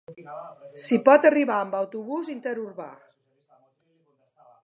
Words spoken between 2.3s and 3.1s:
interurbà.